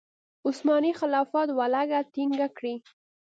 [0.47, 2.75] عثماني خلافت ولکه ټینګه کړي.